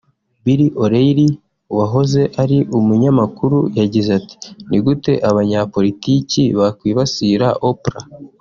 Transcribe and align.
Bill 0.43 0.61
O’Reilly 0.83 1.27
wahoze 1.77 2.21
ari 2.41 2.57
umunyamakuru 2.77 3.57
yagize 3.79 4.09
ati 4.19 4.35
“Ni 4.69 4.79
gute 4.85 5.11
abanyapolitiki 5.29 6.43
bakwibasira 6.59 7.47
Oprah 7.69 8.05